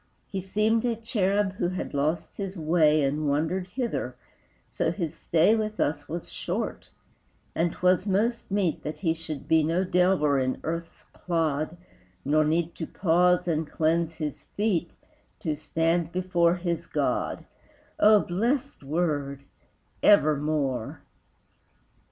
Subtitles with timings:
[0.25, 4.15] He seemed a cherub who had lost his way And wandered hither,
[4.67, 6.89] so his stay With us was short,
[7.53, 11.77] and 'twas most meet That he should be no delver in earth's clod
[12.25, 14.89] Nor need to pause and cleanse his feet
[15.41, 17.45] To stand before his God:
[17.99, 19.41] O blest word
[20.01, 21.01] Evermore!